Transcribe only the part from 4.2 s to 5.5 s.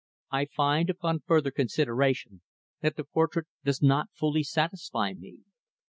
satisfy me.